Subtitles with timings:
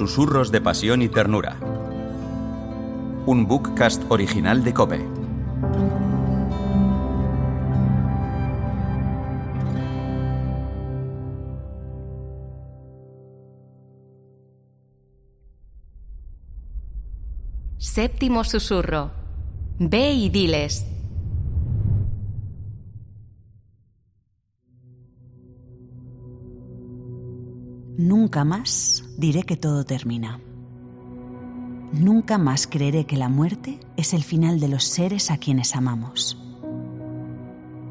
[0.00, 1.58] Susurros de Pasión y Ternura.
[3.26, 5.06] Un bookcast original de Cope.
[17.76, 19.10] Séptimo susurro.
[19.78, 20.86] Ve y diles.
[27.98, 30.40] Nunca más diré que todo termina.
[31.92, 36.38] Nunca más creeré que la muerte es el final de los seres a quienes amamos.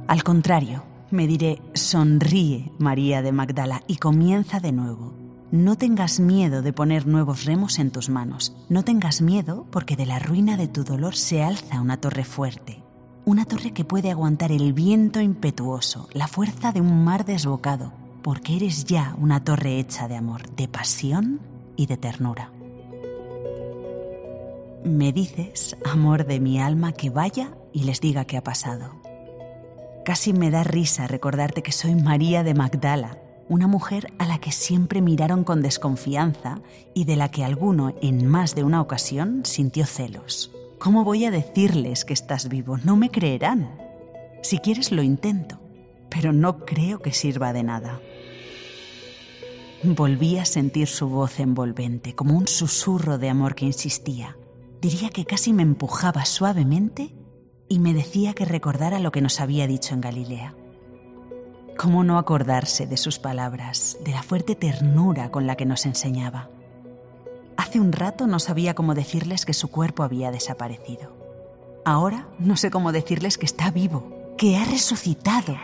[0.07, 5.13] Al contrario, me diré, sonríe, María de Magdala, y comienza de nuevo.
[5.52, 8.55] No tengas miedo de poner nuevos remos en tus manos.
[8.67, 12.81] No tengas miedo porque de la ruina de tu dolor se alza una torre fuerte.
[13.25, 18.55] Una torre que puede aguantar el viento impetuoso, la fuerza de un mar desbocado, porque
[18.55, 21.39] eres ya una torre hecha de amor, de pasión
[21.75, 22.52] y de ternura.
[24.83, 28.95] Me dices, amor de mi alma, que vaya y les diga qué ha pasado.
[30.05, 33.17] Casi me da risa recordarte que soy María de Magdala,
[33.49, 36.61] una mujer a la que siempre miraron con desconfianza
[36.94, 40.51] y de la que alguno en más de una ocasión sintió celos.
[40.77, 42.77] ¿Cómo voy a decirles que estás vivo?
[42.77, 43.69] No me creerán.
[44.41, 45.59] Si quieres lo intento,
[46.09, 47.99] pero no creo que sirva de nada.
[49.81, 54.35] Volví a sentir su voz envolvente, como un susurro de amor que insistía.
[54.81, 57.16] Diría que casi me empujaba suavemente
[57.69, 60.53] y me decía que recordara lo que nos había dicho en Galilea.
[61.77, 66.50] ¿Cómo no acordarse de sus palabras, de la fuerte ternura con la que nos enseñaba?
[67.55, 71.16] Hace un rato no sabía cómo decirles que su cuerpo había desaparecido.
[71.85, 75.55] Ahora no sé cómo decirles que está vivo, que ha resucitado.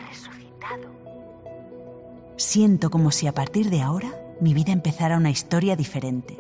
[2.38, 6.38] Siento como si a partir de ahora mi vida empezara una historia diferente.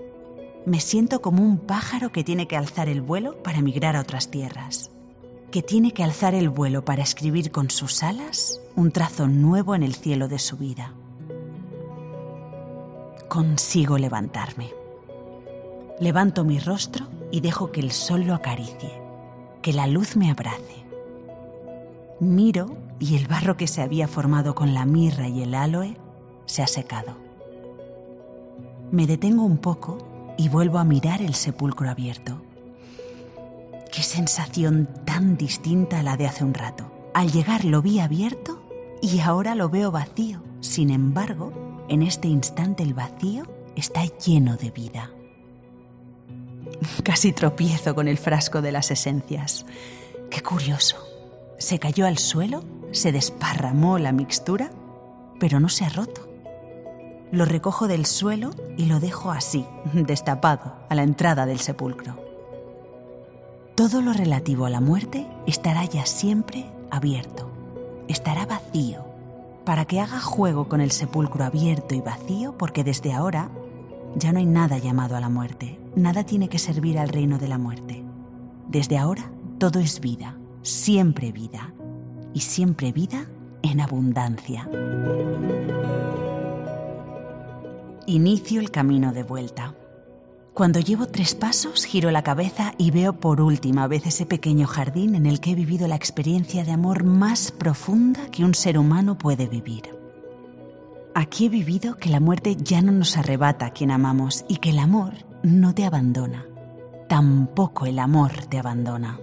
[0.65, 4.29] Me siento como un pájaro que tiene que alzar el vuelo para migrar a otras
[4.29, 4.91] tierras,
[5.51, 9.83] que tiene que alzar el vuelo para escribir con sus alas un trazo nuevo en
[9.83, 10.93] el cielo de su vida.
[13.29, 14.73] Consigo levantarme.
[16.01, 18.91] Levanto mi rostro y dejo que el sol lo acaricie,
[19.61, 20.84] que la luz me abrace.
[22.19, 25.97] Miro y el barro que se había formado con la mirra y el aloe
[26.45, 27.17] se ha secado.
[28.91, 29.97] Me detengo un poco
[30.37, 32.41] y vuelvo a mirar el sepulcro abierto.
[33.91, 36.91] Qué sensación tan distinta a la de hace un rato.
[37.13, 38.61] Al llegar lo vi abierto
[39.01, 40.41] y ahora lo veo vacío.
[40.61, 45.11] Sin embargo, en este instante el vacío está lleno de vida.
[47.03, 49.65] Casi tropiezo con el frasco de las esencias.
[50.29, 51.14] Qué curioso.
[51.57, 54.71] Se cayó al suelo, se desparramó la mixtura,
[55.39, 56.27] pero no se ha roto.
[57.31, 62.23] Lo recojo del suelo y lo dejo así, destapado, a la entrada del sepulcro.
[63.75, 67.51] Todo lo relativo a la muerte estará ya siempre abierto,
[68.07, 69.05] estará vacío,
[69.65, 73.49] para que haga juego con el sepulcro abierto y vacío, porque desde ahora
[74.15, 77.47] ya no hay nada llamado a la muerte, nada tiene que servir al reino de
[77.49, 78.03] la muerte.
[78.69, 81.71] Desde ahora todo es vida, siempre vida,
[82.33, 83.27] y siempre vida
[83.61, 84.67] en abundancia.
[88.07, 89.75] Inicio el camino de vuelta.
[90.55, 95.15] Cuando llevo tres pasos, giro la cabeza y veo por última vez ese pequeño jardín
[95.15, 99.17] en el que he vivido la experiencia de amor más profunda que un ser humano
[99.17, 99.95] puede vivir.
[101.13, 104.71] Aquí he vivido que la muerte ya no nos arrebata a quien amamos y que
[104.71, 106.45] el amor no te abandona.
[107.07, 109.19] Tampoco el amor te abandona.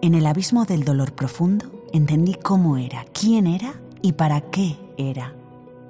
[0.00, 5.34] En el abismo del dolor profundo entendí cómo era, quién era y para qué era.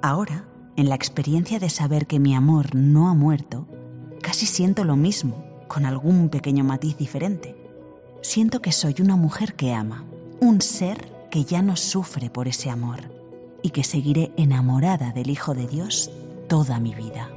[0.01, 0.45] Ahora
[0.79, 3.67] en la experiencia de saber que mi amor no ha muerto,
[4.21, 7.53] casi siento lo mismo, con algún pequeño matiz diferente.
[8.21, 10.05] Siento que soy una mujer que ama,
[10.39, 12.99] un ser que ya no sufre por ese amor
[13.61, 16.11] y que seguiré enamorada del Hijo de Dios
[16.47, 17.29] toda mi vida.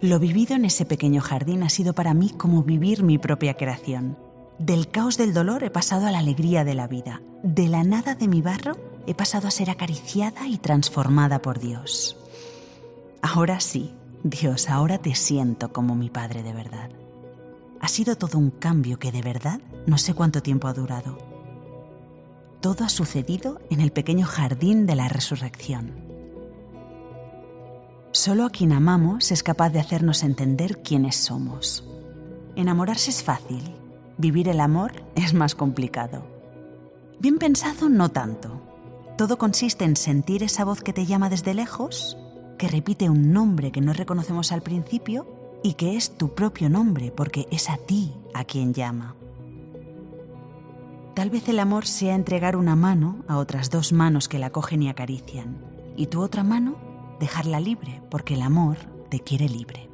[0.00, 4.16] Lo vivido en ese pequeño jardín ha sido para mí como vivir mi propia creación.
[4.58, 7.20] Del caos del dolor he pasado a la alegría de la vida.
[7.42, 8.76] De la nada de mi barro
[9.06, 12.16] he pasado a ser acariciada y transformada por Dios.
[13.20, 16.90] Ahora sí, Dios, ahora te siento como mi Padre de verdad.
[17.80, 21.18] Ha sido todo un cambio que de verdad no sé cuánto tiempo ha durado.
[22.62, 25.92] Todo ha sucedido en el pequeño jardín de la resurrección.
[28.10, 31.84] Solo a quien amamos es capaz de hacernos entender quiénes somos.
[32.56, 33.62] Enamorarse es fácil,
[34.18, 36.24] vivir el amor es más complicado.
[37.18, 38.60] Bien pensado, no tanto.
[39.16, 42.18] Todo consiste en sentir esa voz que te llama desde lejos
[42.56, 45.26] que repite un nombre que no reconocemos al principio
[45.62, 49.14] y que es tu propio nombre porque es a ti a quien llama.
[51.14, 54.82] Tal vez el amor sea entregar una mano a otras dos manos que la cogen
[54.82, 55.56] y acarician,
[55.96, 56.76] y tu otra mano
[57.20, 58.76] dejarla libre porque el amor
[59.08, 59.88] te quiere libre.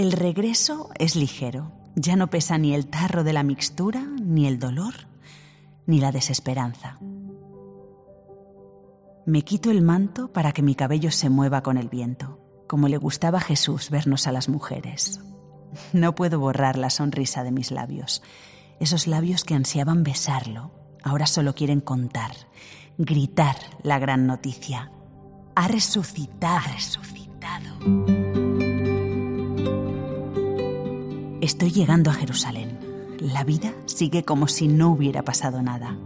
[0.00, 1.72] El regreso es ligero.
[1.94, 4.94] Ya no pesa ni el tarro de la mixtura, ni el dolor,
[5.84, 6.98] ni la desesperanza.
[9.26, 12.96] Me quito el manto para que mi cabello se mueva con el viento, como le
[12.96, 15.20] gustaba a Jesús vernos a las mujeres.
[15.92, 18.22] No puedo borrar la sonrisa de mis labios.
[18.80, 20.70] Esos labios que ansiaban besarlo,
[21.02, 22.32] ahora solo quieren contar,
[22.96, 24.92] gritar la gran noticia.
[25.54, 26.56] Ha resucitado.
[26.56, 28.19] Ha resucitado.
[31.40, 32.78] Estoy llegando a Jerusalén.
[33.18, 35.96] La vida sigue como si no hubiera pasado nada.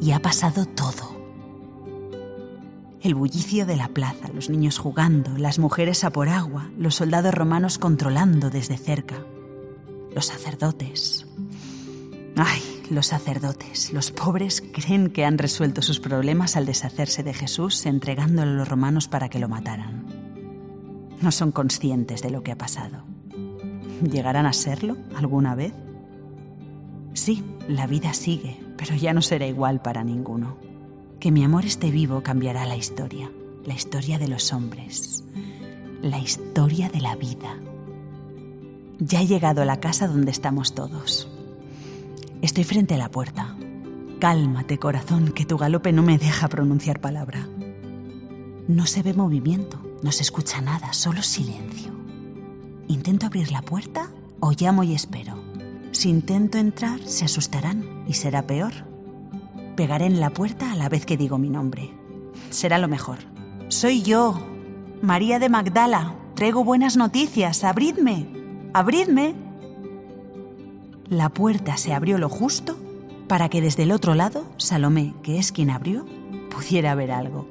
[0.00, 1.16] Y ha pasado todo.
[3.00, 7.32] El bullicio de la plaza, los niños jugando, las mujeres a por agua, los soldados
[7.32, 9.14] romanos controlando desde cerca,
[10.12, 11.24] los sacerdotes.
[12.34, 12.60] Ay,
[12.90, 18.50] los sacerdotes, los pobres creen que han resuelto sus problemas al deshacerse de Jesús entregándolo
[18.50, 20.04] a los romanos para que lo mataran.
[21.22, 23.09] No son conscientes de lo que ha pasado.
[24.02, 25.72] ¿Llegarán a serlo alguna vez?
[27.12, 30.56] Sí, la vida sigue, pero ya no será igual para ninguno.
[31.18, 33.30] Que mi amor esté vivo cambiará la historia,
[33.66, 35.24] la historia de los hombres,
[36.02, 37.58] la historia de la vida.
[38.98, 41.28] Ya he llegado a la casa donde estamos todos.
[42.40, 43.54] Estoy frente a la puerta.
[44.18, 47.46] Cálmate, corazón, que tu galope no me deja pronunciar palabra.
[48.66, 51.99] No se ve movimiento, no se escucha nada, solo silencio.
[52.90, 54.10] ¿Intento abrir la puerta
[54.40, 55.34] o llamo y espero?
[55.92, 58.72] Si intento entrar, se asustarán y será peor.
[59.76, 61.92] Pegaré en la puerta a la vez que digo mi nombre.
[62.50, 63.18] Será lo mejor.
[63.68, 64.44] Soy yo,
[65.02, 66.16] María de Magdala.
[66.34, 67.62] Traigo buenas noticias.
[67.62, 68.26] Abridme.
[68.72, 69.36] Abridme.
[71.08, 72.76] La puerta se abrió lo justo
[73.28, 76.06] para que desde el otro lado, Salomé, que es quien abrió,
[76.50, 77.46] pudiera ver algo.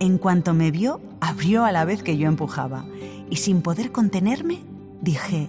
[0.00, 2.84] En cuanto me vio, abrió a la vez que yo empujaba,
[3.30, 4.71] y sin poder contenerme,
[5.02, 5.48] Dije,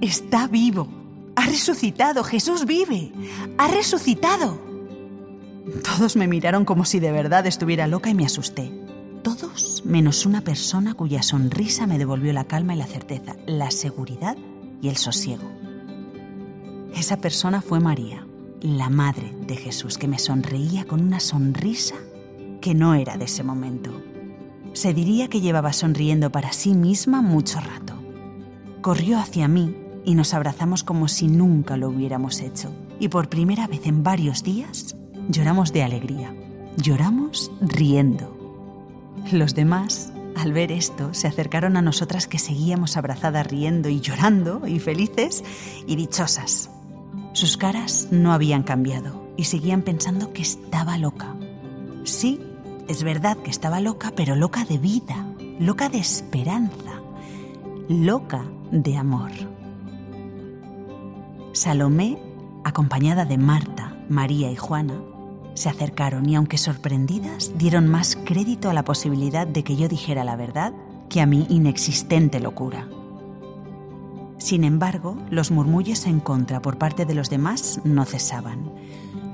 [0.00, 0.88] está vivo,
[1.36, 3.12] ha resucitado, Jesús vive,
[3.56, 4.58] ha resucitado.
[5.84, 8.72] Todos me miraron como si de verdad estuviera loca y me asusté.
[9.22, 14.36] Todos menos una persona cuya sonrisa me devolvió la calma y la certeza, la seguridad
[14.82, 15.48] y el sosiego.
[16.92, 18.26] Esa persona fue María,
[18.60, 21.94] la madre de Jesús, que me sonreía con una sonrisa
[22.60, 24.02] que no era de ese momento.
[24.72, 27.99] Se diría que llevaba sonriendo para sí misma mucho rato
[28.80, 29.74] corrió hacia mí
[30.04, 32.72] y nos abrazamos como si nunca lo hubiéramos hecho.
[32.98, 34.96] Y por primera vez en varios días
[35.28, 36.34] lloramos de alegría.
[36.76, 38.36] Lloramos riendo.
[39.32, 44.66] Los demás, al ver esto, se acercaron a nosotras que seguíamos abrazadas riendo y llorando
[44.66, 45.44] y felices
[45.86, 46.70] y dichosas.
[47.32, 51.34] Sus caras no habían cambiado y seguían pensando que estaba loca.
[52.04, 52.40] Sí,
[52.88, 55.26] es verdad que estaba loca, pero loca de vida,
[55.58, 56.89] loca de esperanza,
[57.90, 59.32] loca de amor.
[61.52, 62.18] Salomé,
[62.62, 64.94] acompañada de Marta, María y Juana,
[65.54, 70.22] se acercaron y aunque sorprendidas, dieron más crédito a la posibilidad de que yo dijera
[70.22, 70.72] la verdad
[71.08, 72.86] que a mi inexistente locura.
[74.38, 78.72] Sin embargo, los murmullos en contra por parte de los demás no cesaban.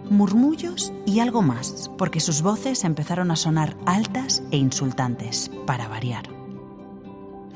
[0.09, 6.36] Murmullos y algo más, porque sus voces empezaron a sonar altas e insultantes, para variar.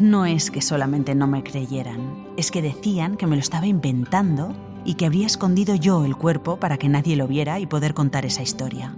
[0.01, 4.55] No es que solamente no me creyeran, es que decían que me lo estaba inventando
[4.83, 8.25] y que habría escondido yo el cuerpo para que nadie lo viera y poder contar
[8.25, 8.97] esa historia.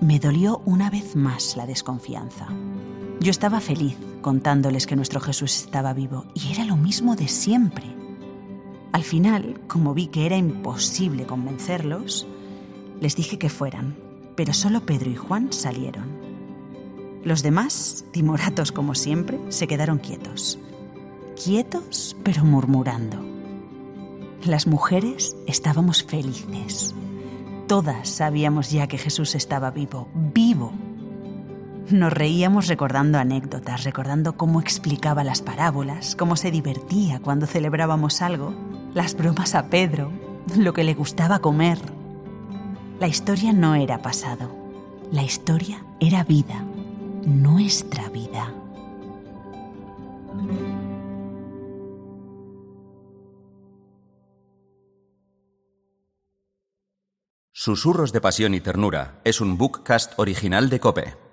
[0.00, 2.48] Me dolió una vez más la desconfianza.
[3.20, 7.84] Yo estaba feliz contándoles que nuestro Jesús estaba vivo y era lo mismo de siempre.
[8.92, 12.26] Al final, como vi que era imposible convencerlos,
[12.98, 13.94] les dije que fueran,
[14.36, 16.23] pero solo Pedro y Juan salieron.
[17.24, 20.58] Los demás, timoratos como siempre, se quedaron quietos.
[21.42, 23.16] Quietos, pero murmurando.
[24.44, 26.94] Las mujeres estábamos felices.
[27.66, 30.74] Todas sabíamos ya que Jesús estaba vivo, vivo.
[31.88, 38.52] Nos reíamos recordando anécdotas, recordando cómo explicaba las parábolas, cómo se divertía cuando celebrábamos algo,
[38.92, 40.12] las bromas a Pedro,
[40.58, 41.78] lo que le gustaba comer.
[43.00, 44.54] La historia no era pasado,
[45.10, 46.66] la historia era vida
[47.26, 48.52] nuestra vida.
[57.52, 61.23] Susurros de Pasión y Ternura es un bookcast original de Cope.